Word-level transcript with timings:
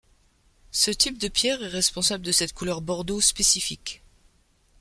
Ce 0.71 0.89
type 0.89 1.19
de 1.19 1.27
pierre 1.27 1.61
est 1.61 1.67
responsable 1.67 2.25
de 2.25 2.31
cette 2.31 2.53
couleur 2.53 2.81
bordeaux 2.81 3.21
spécifique. 3.21 4.01